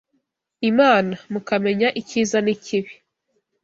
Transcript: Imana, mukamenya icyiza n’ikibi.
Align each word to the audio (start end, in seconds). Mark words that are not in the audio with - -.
Imana, 0.69 1.15
mukamenya 1.31 1.87
icyiza 2.01 2.37
n’ikibi. 2.41 2.93